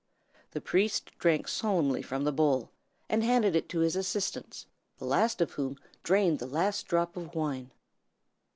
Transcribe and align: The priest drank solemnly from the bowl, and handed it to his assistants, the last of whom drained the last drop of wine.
The 0.49 0.61
priest 0.61 1.11
drank 1.19 1.47
solemnly 1.47 2.01
from 2.01 2.23
the 2.23 2.31
bowl, 2.31 2.71
and 3.07 3.23
handed 3.23 3.55
it 3.55 3.69
to 3.69 3.81
his 3.81 3.95
assistants, 3.95 4.65
the 4.97 5.05
last 5.05 5.41
of 5.41 5.51
whom 5.51 5.77
drained 6.01 6.39
the 6.39 6.47
last 6.47 6.87
drop 6.87 7.15
of 7.15 7.35
wine. 7.35 7.69